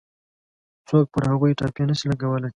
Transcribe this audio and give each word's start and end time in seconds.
څوک 0.87 1.05
پر 1.13 1.23
هغوی 1.31 1.57
ټاپې 1.59 1.83
نه 1.89 1.95
شي 1.99 2.05
لګولای. 2.11 2.49